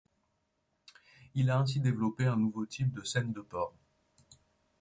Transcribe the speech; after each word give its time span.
Il 1.35 1.51
a 1.51 1.59
ainsi 1.59 1.79
développé 1.79 2.25
un 2.25 2.35
nouveau 2.35 2.65
type 2.65 2.91
de 2.91 3.03
scènes 3.03 3.33
de 3.33 3.41
port. 3.41 3.75